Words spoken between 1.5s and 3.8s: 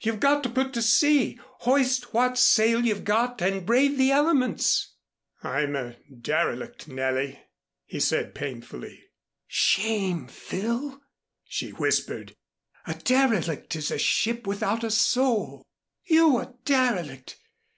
hoist what sail you've got and